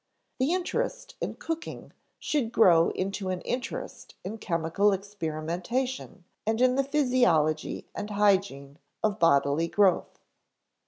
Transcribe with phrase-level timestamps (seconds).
[0.39, 6.83] The interest in cooking should grow into an interest in chemical experimentation and in the
[6.83, 10.17] physiology and hygiene of bodily growth.